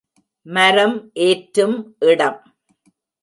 மரம் 0.45 0.95
ஏற்றும் 1.25 1.77
இடம். 2.05 2.39